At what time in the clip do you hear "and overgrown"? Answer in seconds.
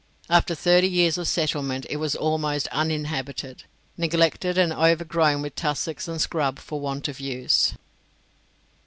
4.57-5.43